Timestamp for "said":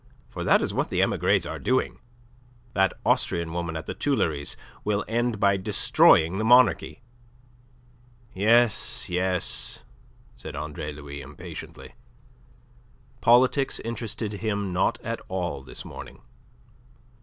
10.35-10.55